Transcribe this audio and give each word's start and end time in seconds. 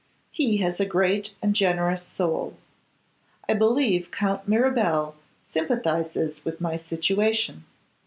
He 0.31 0.57
has 0.57 0.79
a 0.79 0.85
great 0.87 1.35
and 1.43 1.55
generous 1.55 2.07
soul. 2.17 2.55
I 3.47 3.53
believe 3.53 4.09
Count 4.09 4.47
Mirabel 4.47 5.13
sympathises 5.51 6.43
with 6.43 6.59
my 6.59 6.75
situation. 6.75 7.65